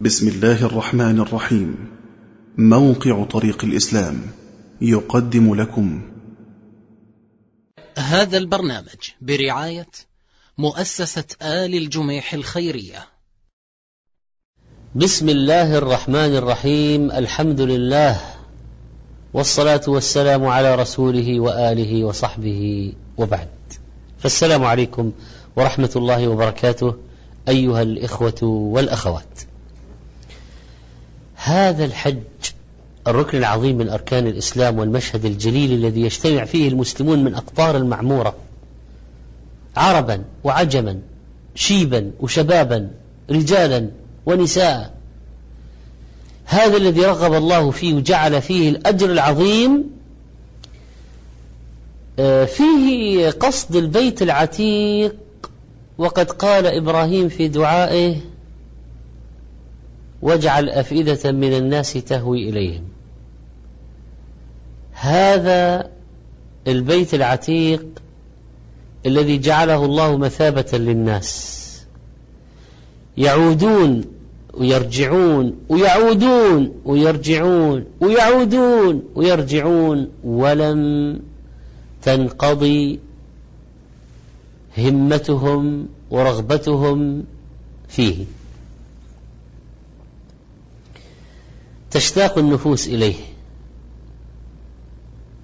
بسم 0.00 0.28
الله 0.28 0.66
الرحمن 0.66 1.20
الرحيم. 1.20 1.90
موقع 2.58 3.24
طريق 3.24 3.64
الإسلام 3.64 4.20
يقدم 4.80 5.54
لكم. 5.54 6.12
هذا 7.98 8.38
البرنامج 8.38 9.10
برعاية 9.20 9.90
مؤسسة 10.58 11.24
آل 11.42 11.74
الجميح 11.74 12.34
الخيرية. 12.34 13.06
بسم 14.94 15.28
الله 15.28 15.78
الرحمن 15.78 16.36
الرحيم. 16.36 17.12
الحمد 17.12 17.60
لله 17.60 18.20
والصلاة 19.34 19.82
والسلام 19.88 20.46
على 20.46 20.74
رسوله 20.74 21.40
وآله 21.40 22.04
وصحبه 22.04 22.92
وبعد. 23.16 23.48
فالسلام 24.18 24.64
عليكم 24.64 25.12
ورحمة 25.56 25.90
الله 25.96 26.28
وبركاته 26.28 26.94
أيها 27.48 27.82
الإخوة 27.82 28.42
والأخوات. 28.42 29.53
هذا 31.44 31.84
الحج 31.84 32.16
الركن 33.06 33.38
العظيم 33.38 33.78
من 33.78 33.88
أركان 33.88 34.26
الإسلام 34.26 34.78
والمشهد 34.78 35.24
الجليل 35.24 35.72
الذي 35.72 36.00
يجتمع 36.00 36.44
فيه 36.44 36.68
المسلمون 36.68 37.24
من 37.24 37.34
أقطار 37.34 37.76
المعمورة. 37.76 38.34
عربا 39.76 40.24
وعجما 40.44 40.98
شيبا 41.54 42.10
وشبابا 42.20 42.90
رجالا 43.30 43.90
ونساء. 44.26 44.94
هذا 46.44 46.76
الذي 46.76 47.00
رغب 47.00 47.34
الله 47.34 47.70
فيه 47.70 47.94
وجعل 47.94 48.42
فيه 48.42 48.68
الأجر 48.68 49.10
العظيم 49.10 49.84
آه، 52.18 52.44
فيه 52.44 53.30
قصد 53.30 53.76
البيت 53.76 54.22
العتيق. 54.22 55.16
وقد 55.98 56.30
قال 56.30 56.66
إبراهيم 56.66 57.28
في 57.28 57.48
دعائه 57.48 58.16
واجعل 60.24 60.68
أفئدة 60.68 61.32
من 61.32 61.52
الناس 61.52 61.92
تهوي 61.92 62.48
إليهم. 62.48 62.84
هذا 64.92 65.90
البيت 66.66 67.14
العتيق 67.14 67.86
الذي 69.06 69.38
جعله 69.38 69.84
الله 69.84 70.16
مثابة 70.16 70.78
للناس. 70.78 71.60
يعودون 73.16 74.04
ويرجعون 74.54 75.54
ويعودون 75.68 76.74
ويرجعون 76.84 77.84
ويعودون 78.00 79.02
ويرجعون 79.14 80.08
ولم 80.24 81.20
تنقضي 82.02 83.00
همتهم 84.78 85.88
ورغبتهم 86.10 87.24
فيه. 87.88 88.24
تشتاق 91.94 92.38
النفوس 92.38 92.86
إليه. 92.88 93.14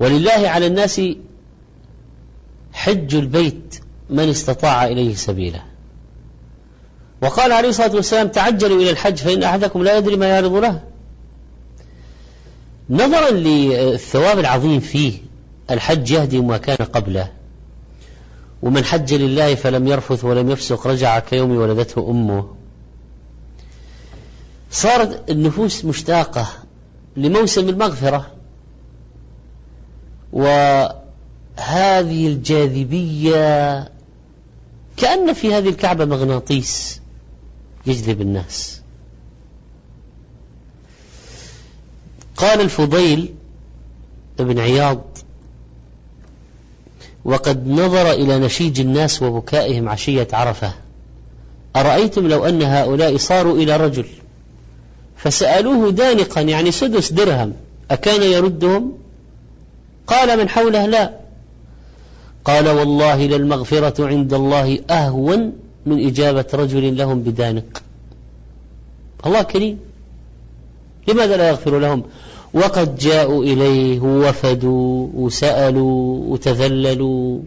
ولله 0.00 0.48
على 0.48 0.66
الناس 0.66 1.00
حج 2.72 3.14
البيت 3.14 3.80
من 4.10 4.28
استطاع 4.28 4.84
إليه 4.84 5.14
سبيلا. 5.14 5.62
وقال 7.22 7.52
عليه 7.52 7.68
الصلاة 7.68 7.94
والسلام 7.94 8.28
تعجلوا 8.28 8.80
إلى 8.80 8.90
الحج 8.90 9.16
فإن 9.16 9.42
أحدكم 9.42 9.82
لا 9.82 9.98
يدري 9.98 10.16
ما 10.16 10.26
يعرض 10.26 10.52
له. 10.54 10.80
نظرا 12.90 13.30
للثواب 13.30 14.38
العظيم 14.38 14.80
فيه 14.80 15.18
الحج 15.70 16.10
يهدي 16.10 16.40
ما 16.40 16.56
كان 16.56 16.76
قبله. 16.76 17.32
ومن 18.62 18.84
حج 18.84 19.14
لله 19.14 19.54
فلم 19.54 19.86
يرفث 19.86 20.24
ولم 20.24 20.50
يفسق 20.50 20.86
رجع 20.86 21.18
كيوم 21.18 21.56
ولدته 21.56 22.10
أمه. 22.10 22.59
صارت 24.70 25.30
النفوس 25.30 25.84
مشتاقة 25.84 26.48
لموسم 27.16 27.68
المغفرة 27.68 28.26
وهذه 30.32 30.96
الجاذبية 32.26 33.88
كأن 34.96 35.32
في 35.32 35.54
هذه 35.54 35.68
الكعبة 35.68 36.04
مغناطيس 36.04 37.00
يجذب 37.86 38.20
الناس. 38.20 38.80
قال 42.36 42.60
الفضيل 42.60 43.34
ابن 44.40 44.58
عياض 44.58 45.04
وقد 47.24 47.68
نظر 47.68 48.10
إلى 48.10 48.38
نشيج 48.38 48.80
الناس 48.80 49.22
وبكائهم 49.22 49.88
عشية 49.88 50.28
عرفة 50.32 50.72
أرأيتم 51.76 52.26
لو 52.28 52.44
أن 52.44 52.62
هؤلاء 52.62 53.16
صاروا 53.16 53.56
إلى 53.56 53.76
رجل 53.76 54.06
فسألوه 55.22 55.90
دانقا 55.90 56.40
يعني 56.40 56.70
سدس 56.70 57.12
درهم 57.12 57.52
أكان 57.90 58.22
يردهم؟ 58.22 58.92
قال 60.06 60.38
من 60.38 60.48
حوله 60.48 60.86
لا. 60.86 61.10
قال 62.44 62.68
والله 62.68 63.26
للمغفرة 63.26 64.06
عند 64.06 64.34
الله 64.34 64.78
أهون 64.90 65.52
من 65.86 66.06
إجابة 66.06 66.44
رجل 66.54 66.96
لهم 66.96 67.20
بدانق. 67.20 67.82
الله 69.26 69.42
كريم. 69.42 69.78
لماذا 71.08 71.36
لا 71.36 71.48
يغفر 71.48 71.78
لهم؟ 71.78 72.02
وقد 72.54 72.96
جاءوا 72.96 73.44
إليه 73.44 74.00
ووفدوا 74.00 75.08
وسألوا 75.14 76.24
وتذللوا 76.32 77.40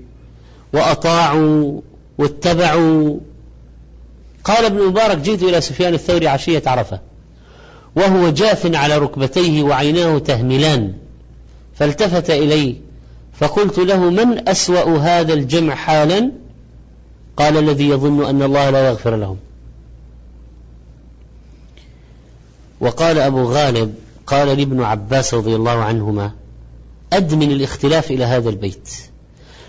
وأطاعوا 0.74 1.82
واتبعوا. 2.18 3.20
قال 4.44 4.66
ابن 4.66 4.88
مبارك 4.88 5.18
جئت 5.18 5.44
إلى 5.44 5.62
سفيان 5.62 5.94
الثوري 5.94 6.28
عشية 6.28 6.64
عرفة. 6.66 7.13
وهو 7.96 8.30
جاف 8.30 8.76
على 8.76 8.98
ركبتيه 8.98 9.64
وعيناه 9.64 10.18
تهملان. 10.18 10.94
فالتفت 11.76 12.30
إلي 12.30 12.76
فقلت 13.40 13.80
له 13.80 14.10
من 14.10 14.50
أسوأ 14.50 14.98
هذا 14.98 15.34
الجمع 15.34 15.76
حالا؟ 15.76 16.32
قال 17.38 17.58
الذي 17.58 17.90
يظن 17.90 18.26
أن 18.26 18.44
الله 18.44 18.70
لا 18.70 18.88
يغفر 18.88 19.16
لهم. 19.16 19.38
وقال 22.80 23.18
أبو 23.18 23.44
غالب 23.44 23.94
قال 24.28 24.48
لابن 24.48 24.84
عباس 24.84 25.34
رضي 25.34 25.56
الله 25.56 25.72
عنهما 25.72 26.32
أدمن 27.14 27.52
الاختلاف 27.52 28.12
إلى 28.12 28.24
هذا 28.24 28.50
البيت. 28.50 28.90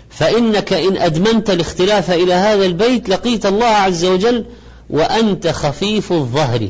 فإنك 0.09 0.73
إن 0.73 0.97
أدمنت 0.97 1.49
الاختلاف 1.49 2.11
إلى 2.11 2.33
هذا 2.33 2.65
البيت 2.65 3.09
لقيت 3.09 3.45
الله 3.45 3.65
عز 3.65 4.05
وجل 4.05 4.45
وأنت 4.89 5.47
خفيف 5.47 6.11
الظهر. 6.13 6.69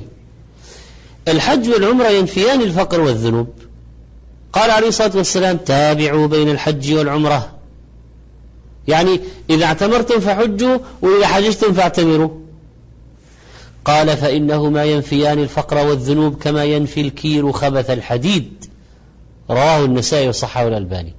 الحج 1.27 1.69
والعمرة 1.69 2.07
ينفيان 2.07 2.61
الفقر 2.61 3.01
والذنوب. 3.01 3.47
قال 4.53 4.71
عليه 4.71 4.87
الصلاة 4.87 5.11
والسلام 5.15 5.57
تابعوا 5.57 6.27
بين 6.27 6.49
الحج 6.49 6.93
والعمرة. 6.93 7.51
يعني 8.87 9.19
إذا 9.49 9.65
اعتمرتم 9.65 10.19
فحجوا 10.19 10.77
وإذا 11.01 11.27
حججتم 11.27 11.73
فاعتمروا. 11.73 12.29
قال 13.85 14.17
فإنهما 14.17 14.83
ينفيان 14.83 15.39
الفقر 15.39 15.87
والذنوب 15.87 16.35
كما 16.35 16.63
ينفي 16.63 17.01
الكير 17.01 17.51
خبث 17.51 17.89
الحديد. 17.89 18.65
رواه 19.49 19.85
النسائي 19.85 20.29
وصححه 20.29 20.67
الألباني. 20.67 21.13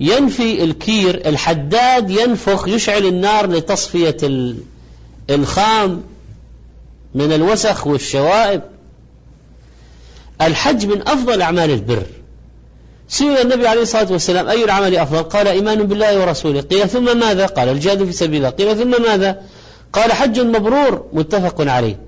ينفي 0.00 0.64
الكير 0.64 1.28
الحداد 1.28 2.10
ينفخ 2.10 2.68
يشعل 2.68 3.06
النار 3.06 3.50
لتصفية 3.50 4.16
الخام 5.30 6.02
من 7.14 7.32
الوسخ 7.32 7.86
والشوائب. 7.86 8.62
الحج 10.40 10.86
من 10.86 11.08
أفضل 11.08 11.42
أعمال 11.42 11.70
البر. 11.70 12.02
سئل 13.08 13.38
النبي 13.38 13.66
عليه 13.66 13.82
الصلاة 13.82 14.12
والسلام 14.12 14.48
أي 14.48 14.64
العمل 14.64 14.96
أفضل؟ 14.96 15.22
قال 15.22 15.48
إيمان 15.48 15.82
بالله 15.82 16.20
ورسوله. 16.20 16.60
قيل 16.60 16.88
ثم 16.88 17.18
ماذا؟ 17.18 17.46
قال 17.46 17.68
الجهاد 17.68 18.04
في 18.04 18.12
سبيل 18.12 18.36
الله. 18.36 18.50
قيل 18.50 18.76
ثم 18.76 19.02
ماذا؟ 19.02 19.42
قال 19.92 20.12
حج 20.12 20.40
مبرور 20.40 21.06
متفق 21.12 21.70
عليه. 21.70 22.00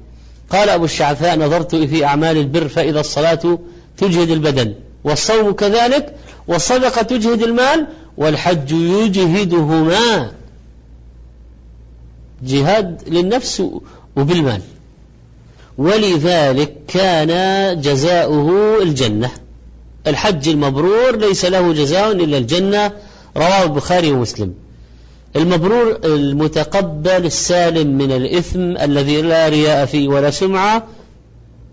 قال 0.51 0.69
أبو 0.69 0.85
الشعثاء 0.85 1.39
نظرت 1.39 1.75
في 1.75 2.05
أعمال 2.05 2.37
البر 2.37 2.69
فإذا 2.69 3.01
الصلاة 3.01 3.59
تجهد 3.97 4.31
البدن 4.31 4.75
والصوم 5.04 5.53
كذلك 5.53 6.15
والصدقة 6.49 7.03
تجهد 7.03 7.43
المال 7.43 7.87
والحج 8.16 8.72
يجهدهما. 8.72 10.33
جهاد 12.43 13.03
للنفس 13.09 13.63
وبالمال. 14.16 14.60
ولذلك 15.78 16.77
كان 16.89 17.31
جزاؤه 17.81 18.83
الجنة. 18.83 19.31
الحج 20.07 20.49
المبرور 20.49 21.17
ليس 21.17 21.45
له 21.45 21.72
جزاء 21.72 22.13
إلا 22.13 22.39
الجنة 22.39 22.93
رواه 23.37 23.63
البخاري 23.63 24.13
ومسلم. 24.13 24.55
المبرور 25.37 26.01
المتقبل 26.05 27.27
السالم 27.27 27.99
من 27.99 28.13
الإثم 28.13 28.77
الذي 28.77 29.22
لا 29.22 29.49
رياء 29.49 29.87
فيه 29.87 30.09
ولا 30.09 30.31
سمعة 30.31 30.87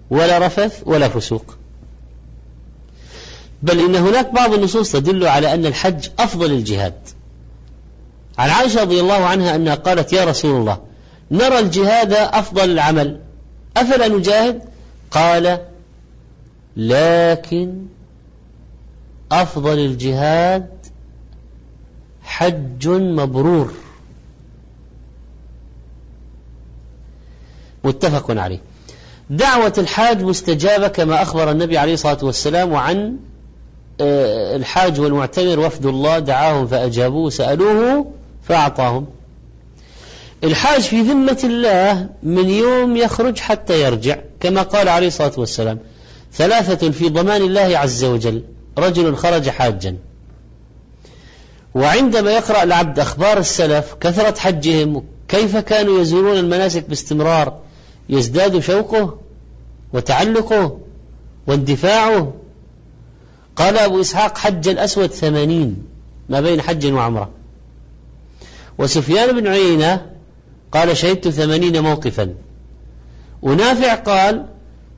ولا 0.09 0.37
رفث 0.47 0.81
ولا 0.85 1.09
فسوق. 1.09 1.55
بل 3.63 3.79
إن 3.79 3.95
هناك 3.95 4.33
بعض 4.33 4.53
النصوص 4.53 4.91
تدل 4.91 5.27
على 5.27 5.53
أن 5.53 5.65
الحج 5.65 6.07
أفضل 6.19 6.51
الجهاد. 6.51 6.93
عن 8.37 8.49
عائشة 8.49 8.81
رضي 8.81 8.99
الله 8.99 9.25
عنها 9.25 9.55
أنها 9.55 9.75
قالت 9.75 10.13
يا 10.13 10.25
رسول 10.25 10.55
الله 10.55 10.77
نرى 11.31 11.59
الجهاد 11.59 12.13
أفضل 12.13 12.71
العمل. 12.71 13.19
أفلا 13.81 14.07
نجاهد؟ 14.07 14.61
قال 15.11 15.59
لكن 16.77 17.85
أفضل 19.31 19.79
الجهاد 19.79 20.69
حج 22.23 22.87
مبرور. 22.87 23.73
متفق 27.83 28.31
عليه. 28.31 28.59
دعوة 29.29 29.73
الحاج 29.77 30.23
مستجابة 30.23 30.87
كما 30.87 31.21
أخبر 31.21 31.51
النبي 31.51 31.77
عليه 31.77 31.93
الصلاة 31.93 32.17
والسلام 32.21 32.75
عن 32.75 33.17
آه، 34.01 34.55
الحاج 34.55 34.99
والمعتمر 34.99 35.59
وفد 35.59 35.85
الله 35.85 36.19
دعاهم 36.19 36.67
فأجابوه 36.67 37.29
سألوه 37.29 38.11
فأعطاهم. 38.43 39.07
الحاج 40.43 40.81
في 40.81 41.01
ذمة 41.01 41.39
الله 41.43 42.09
من 42.23 42.49
يوم 42.49 42.95
يخرج 42.95 43.39
حتى 43.39 43.81
يرجع 43.81 44.17
كما 44.39 44.61
قال 44.61 44.89
عليه 44.89 45.07
الصلاة 45.07 45.31
والسلام 45.37 45.79
ثلاثة 46.33 46.91
في 46.91 47.09
ضمان 47.09 47.41
الله 47.41 47.77
عز 47.77 48.03
وجل 48.03 48.43
رجل 48.77 49.15
خرج 49.15 49.49
حاجا. 49.49 49.97
وعندما 51.75 52.31
يقرأ 52.31 52.63
العبد 52.63 52.99
أخبار 52.99 53.37
السلف 53.37 53.95
كثرة 54.01 54.39
حجهم 54.39 55.03
كيف 55.27 55.57
كانوا 55.57 56.01
يزورون 56.01 56.37
المناسك 56.37 56.89
باستمرار 56.89 57.59
يزداد 58.09 58.59
شوقه 58.59 59.19
وتعلقه 59.93 60.79
واندفاعه. 61.47 62.33
قال 63.55 63.77
أبو 63.77 64.01
إسحاق 64.01 64.37
حج 64.37 64.67
الأسود 64.67 65.11
ثمانين 65.11 65.83
ما 66.29 66.41
بين 66.41 66.61
حج 66.61 66.93
وعمرة. 66.93 67.29
وسفيان 68.77 69.39
بن 69.39 69.47
عيينة 69.47 70.16
قال 70.71 70.97
شهدت 70.97 71.27
ثمانين 71.27 71.79
موقفا. 71.83 72.33
ونافع 73.41 73.95
قال 73.95 74.45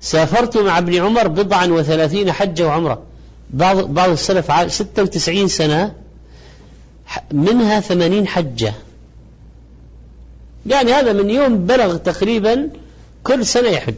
سافرت 0.02 0.58
مع 0.58 0.78
ابن 0.78 0.96
عمر 0.96 1.28
بضعا 1.28 1.66
وثلاثين 1.66 2.32
حجة 2.32 2.68
وعمرة. 2.68 3.04
بعض, 3.50 3.78
بعض 3.78 4.10
السلف 4.10 4.72
ستة 4.72 5.04
وتسعين 5.04 5.48
سنة 5.48 5.94
منها 7.32 7.80
ثمانين 7.80 8.28
حجة. 8.28 8.74
يعني 10.66 10.94
هذا 10.94 11.14
من 11.14 11.30
يوم 11.30 11.66
بلغ 11.66 11.98
تقريبا 11.98 12.70
كل 13.24 13.46
سنة 13.46 13.68
يحج. 13.68 13.94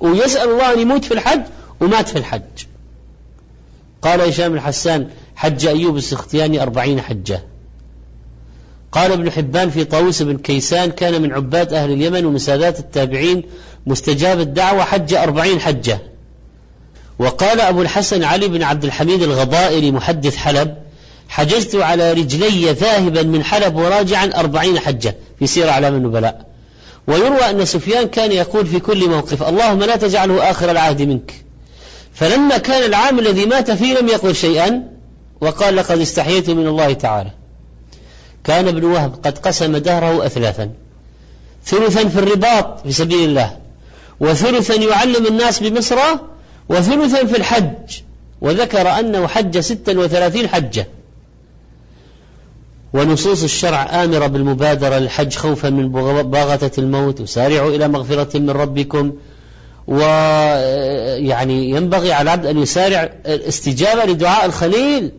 ويسأل 0.00 0.48
الله 0.50 0.74
أن 0.74 0.78
يموت 0.80 1.04
في 1.04 1.14
الحج 1.14 1.42
ومات 1.80 2.08
في 2.08 2.18
الحج. 2.18 2.66
قال 4.02 4.20
هشام 4.20 4.54
الحسان 4.54 5.10
حج 5.36 5.66
أيوب 5.66 5.96
السختياني 5.96 6.62
أربعين 6.62 7.00
حجة. 7.00 7.42
قال 8.92 9.12
ابن 9.12 9.30
حبان 9.30 9.70
في 9.70 9.84
طاووس 9.84 10.22
بن 10.22 10.38
كيسان 10.38 10.90
كان 10.90 11.22
من 11.22 11.32
عباد 11.32 11.72
أهل 11.72 11.92
اليمن 11.92 12.24
ومن 12.24 12.38
سادات 12.38 12.78
التابعين 12.78 13.42
مستجاب 13.86 14.40
الدعوة 14.40 14.84
حج 14.84 15.14
أربعين 15.14 15.60
حجة. 15.60 15.98
وقال 17.18 17.60
أبو 17.60 17.82
الحسن 17.82 18.24
علي 18.24 18.48
بن 18.48 18.62
عبد 18.62 18.84
الحميد 18.84 19.22
الغضائري 19.22 19.90
محدث 19.90 20.36
حلب 20.36 20.74
حجزت 21.28 21.76
على 21.76 22.12
رجلي 22.12 22.72
ذاهبا 22.72 23.22
من 23.22 23.44
حلب 23.44 23.76
وراجعا 23.76 24.30
أربعين 24.36 24.78
حجة 24.78 25.16
في 25.38 25.46
سير 25.46 25.68
أعلام 25.70 25.94
النبلاء. 25.94 26.46
ويروى 27.06 27.50
أن 27.50 27.64
سفيان 27.64 28.08
كان 28.08 28.32
يقول 28.32 28.66
في 28.66 28.80
كل 28.80 29.08
موقف 29.08 29.42
اللهم 29.42 29.78
لا 29.78 29.96
تجعله 29.96 30.50
آخر 30.50 30.70
العهد 30.70 31.02
منك. 31.02 31.34
فلما 32.14 32.58
كان 32.58 32.82
العام 32.84 33.18
الذي 33.18 33.46
مات 33.46 33.70
فيه 33.70 33.98
لم 33.98 34.08
يقل 34.08 34.34
شيئا 34.34 34.82
وقال 35.40 35.76
لقد 35.76 36.00
استحييت 36.00 36.50
من 36.50 36.66
الله 36.66 36.92
تعالى. 36.92 37.30
كان 38.44 38.68
ابن 38.68 38.84
وهب 38.84 39.14
قد 39.24 39.38
قسم 39.38 39.76
دهره 39.76 40.26
أثلاثا. 40.26 40.70
ثلثا 41.64 42.08
في 42.08 42.18
الرباط 42.18 42.80
في 42.80 42.92
سبيل 42.92 43.28
الله 43.28 43.56
وثلثا 44.20 44.74
يعلم 44.74 45.26
الناس 45.26 45.62
بمصر 45.62 45.98
وثلثا 46.68 47.26
في 47.26 47.36
الحج. 47.36 48.00
وذكر 48.40 48.88
أنه 48.88 49.26
حج 49.26 49.58
ستا 49.58 49.98
وثلاثين 49.98 50.48
حجة. 50.48 50.86
ونصوص 52.92 53.42
الشرع 53.42 54.04
آمرة 54.04 54.26
بالمبادرة 54.26 54.98
للحج 54.98 55.36
خوفا 55.36 55.70
من 55.70 55.92
باغتة 56.22 56.80
الموت 56.80 57.20
وسارعوا 57.20 57.70
إلى 57.70 57.88
مغفرة 57.88 58.38
من 58.38 58.50
ربكم. 58.50 59.12
ويعني 59.86 61.70
ينبغي 61.70 62.12
على 62.12 62.22
العبد 62.22 62.46
أن 62.46 62.58
يسارع 62.58 63.12
الاستجابة 63.26 64.04
لدعاء 64.04 64.46
الخليل. 64.46 65.12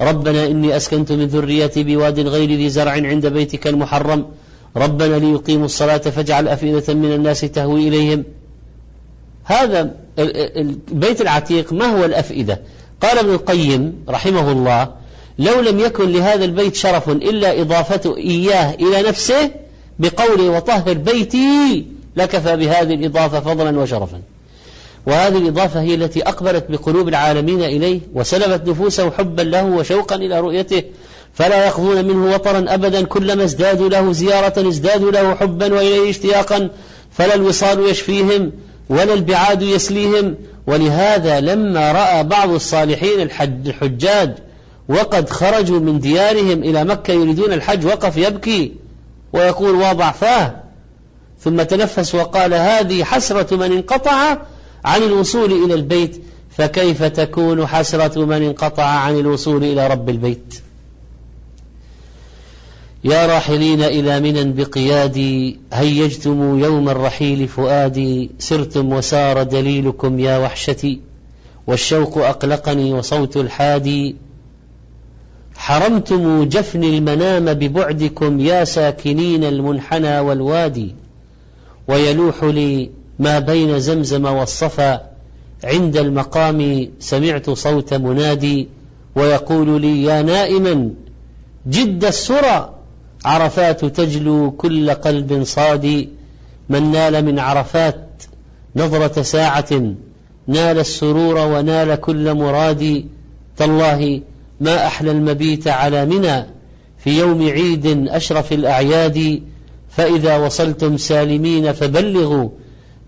ربنا 0.00 0.46
إني 0.46 0.76
أسكنت 0.76 1.12
من 1.12 1.26
ذريتي 1.26 1.82
بواد 1.84 2.20
غير 2.20 2.48
ذي 2.48 2.68
زرع 2.68 2.90
عند 2.90 3.26
بيتك 3.26 3.66
المحرم. 3.66 4.26
ربنا 4.76 5.16
ليقيموا 5.16 5.64
الصلاة 5.64 5.98
فاجعل 5.98 6.48
أفئدة 6.48 6.94
من 6.94 7.12
الناس 7.12 7.40
تهوي 7.40 7.88
إليهم. 7.88 8.24
هذا 9.44 9.94
البيت 10.18 11.20
العتيق 11.20 11.72
ما 11.72 11.86
هو 11.86 12.04
الأفئدة؟ 12.04 12.60
قال 13.02 13.18
ابن 13.18 13.30
القيم 13.30 14.04
رحمه 14.08 14.52
الله 14.52 14.88
لو 15.38 15.60
لم 15.60 15.80
يكن 15.80 16.12
لهذا 16.12 16.44
البيت 16.44 16.74
شرف 16.74 17.08
إلا 17.08 17.60
إضافته 17.60 18.16
إياه 18.16 18.74
إلى 18.74 19.08
نفسه 19.08 19.50
بقوله 19.98 20.50
وطهر 20.50 20.92
بيتي 20.92 21.86
لكفى 22.16 22.56
بهذه 22.56 22.94
الإضافة 22.94 23.40
فضلا 23.40 23.78
وشرفا. 23.80 24.20
وهذه 25.06 25.38
الإضافة 25.38 25.80
هي 25.80 25.94
التي 25.94 26.22
أقبلت 26.22 26.64
بقلوب 26.70 27.08
العالمين 27.08 27.62
إليه 27.62 28.00
وسلبت 28.14 28.68
نفوسه 28.68 29.10
حبا 29.10 29.42
له 29.42 29.64
وشوقا 29.64 30.16
إلى 30.16 30.40
رؤيته 30.40 30.82
فلا 31.34 31.66
يقضون 31.66 32.04
منه 32.04 32.34
وطرا 32.34 32.64
أبدا 32.68 33.04
كلما 33.04 33.44
ازدادوا 33.44 33.88
له 33.88 34.12
زيارة 34.12 34.68
ازدادوا 34.68 35.10
له 35.10 35.34
حبا 35.34 35.74
وإليه 35.74 36.10
اشتياقا 36.10 36.70
فلا 37.12 37.34
الوصال 37.34 37.90
يشفيهم 37.90 38.52
ولا 38.88 39.14
البعاد 39.14 39.62
يسليهم. 39.62 40.34
ولهذا 40.66 41.40
لما 41.40 41.92
رأى 41.92 42.24
بعض 42.24 42.50
الصالحين 42.50 43.20
الحجاج 43.66 44.34
وقد 44.88 45.30
خرجوا 45.30 45.80
من 45.80 46.00
ديارهم 46.00 46.62
إلى 46.62 46.84
مكة 46.84 47.12
يريدون 47.12 47.52
الحج 47.52 47.86
وقف 47.86 48.16
يبكي 48.16 48.72
ويقول 49.32 49.74
وضعفاه 49.74 50.54
ثم 51.40 51.62
تنفس 51.62 52.14
وقال 52.14 52.54
هذه 52.54 53.04
حسرة 53.04 53.56
من 53.56 53.72
انقطع 53.72 54.36
عن 54.84 55.02
الوصول 55.02 55.52
إلى 55.64 55.74
البيت 55.74 56.22
فكيف 56.50 57.02
تكون 57.02 57.66
حسرة 57.66 58.24
من 58.24 58.42
انقطع 58.42 58.84
عن 58.84 59.18
الوصول 59.18 59.64
إلى 59.64 59.86
رب 59.86 60.08
البيت؟ 60.08 60.54
يا 63.04 63.26
راحلين 63.26 63.82
إلى 63.82 64.20
منى 64.20 64.44
بقيادي 64.44 65.58
هيجتم 65.72 66.58
يوم 66.64 66.88
الرحيل 66.88 67.48
فؤادي 67.48 68.30
سرتم 68.38 68.92
وسار 68.92 69.42
دليلكم 69.42 70.18
يا 70.18 70.38
وحشتي 70.38 71.00
والشوق 71.66 72.18
أقلقني 72.18 72.92
وصوت 72.92 73.36
الحادي. 73.36 74.16
حرمتم 75.56 76.44
جفن 76.44 76.84
المنام 76.84 77.54
ببعدكم 77.54 78.40
يا 78.40 78.64
ساكنين 78.64 79.44
المنحنى 79.44 80.18
والوادي 80.20 80.94
ويلوح 81.88 82.44
لي 82.44 82.90
ما 83.20 83.38
بين 83.38 83.78
زمزم 83.78 84.24
والصفا 84.24 85.00
عند 85.64 85.96
المقام 85.96 86.88
سمعت 87.00 87.50
صوت 87.50 87.94
منادي 87.94 88.68
ويقول 89.14 89.80
لي 89.80 90.02
يا 90.02 90.22
نائما 90.22 90.90
جد 91.66 92.04
السرى 92.04 92.74
عرفات 93.24 93.84
تجلو 93.84 94.50
كل 94.50 94.90
قلب 94.90 95.44
صادي 95.44 96.08
من 96.68 96.90
نال 96.90 97.24
من 97.24 97.38
عرفات 97.38 98.22
نظرة 98.76 99.22
ساعة 99.22 99.94
نال 100.46 100.78
السرور 100.78 101.38
ونال 101.38 101.94
كل 101.94 102.34
مرادي 102.34 103.06
تالله 103.56 104.20
ما 104.60 104.86
أحلى 104.86 105.10
المبيت 105.10 105.68
على 105.68 106.06
منى 106.06 106.46
في 106.98 107.18
يوم 107.18 107.48
عيد 107.48 108.08
أشرف 108.08 108.52
الأعياد 108.52 109.42
فإذا 109.90 110.36
وصلتم 110.36 110.96
سالمين 110.96 111.72
فبلغوا 111.72 112.48